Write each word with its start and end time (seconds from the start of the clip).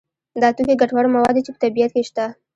دا 0.41 0.49
توکي 0.55 0.75
ګټور 0.81 1.05
مواد 1.13 1.33
دي 1.35 1.41
چې 1.45 1.51
په 1.53 1.59
طبیعت 1.63 1.91
کې 1.95 2.03
شته. 2.09 2.25